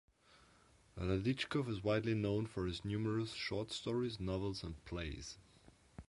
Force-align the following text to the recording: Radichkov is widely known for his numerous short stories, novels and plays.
Radichkov 0.97 1.69
is 1.69 1.83
widely 1.83 2.15
known 2.15 2.47
for 2.47 2.65
his 2.65 2.83
numerous 2.83 3.33
short 3.33 3.71
stories, 3.71 4.19
novels 4.19 4.63
and 4.63 4.83
plays. 4.83 5.37